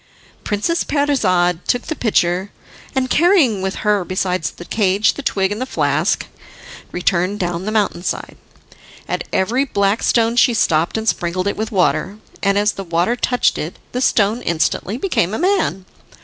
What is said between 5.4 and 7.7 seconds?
and the flask, returned down